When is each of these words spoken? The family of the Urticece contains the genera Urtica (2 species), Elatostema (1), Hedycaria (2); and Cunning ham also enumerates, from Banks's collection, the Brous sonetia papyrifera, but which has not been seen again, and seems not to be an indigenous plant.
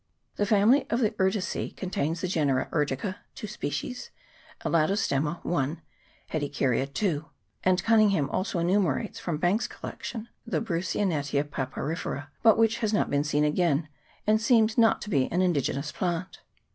The 0.37 0.47
family 0.47 0.87
of 0.89 0.99
the 0.99 1.11
Urticece 1.19 1.75
contains 1.75 2.21
the 2.21 2.27
genera 2.27 2.67
Urtica 2.71 3.17
(2 3.35 3.45
species), 3.45 4.09
Elatostema 4.65 5.45
(1), 5.45 5.79
Hedycaria 6.33 6.91
(2); 6.91 7.25
and 7.63 7.83
Cunning 7.83 8.09
ham 8.09 8.27
also 8.31 8.57
enumerates, 8.57 9.19
from 9.19 9.37
Banks's 9.37 9.67
collection, 9.67 10.27
the 10.43 10.59
Brous 10.59 10.95
sonetia 10.95 11.43
papyrifera, 11.43 12.29
but 12.41 12.57
which 12.57 12.79
has 12.79 12.91
not 12.93 13.11
been 13.11 13.23
seen 13.23 13.43
again, 13.43 13.89
and 14.25 14.41
seems 14.41 14.75
not 14.75 15.03
to 15.03 15.09
be 15.11 15.31
an 15.31 15.43
indigenous 15.43 15.91
plant. 15.91 16.39